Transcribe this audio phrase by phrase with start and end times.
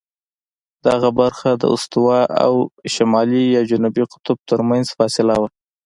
[0.85, 2.53] دغه برخه د استوا او
[2.93, 5.49] شمالي یا جنوبي قطب ترمنځ فاصله وه.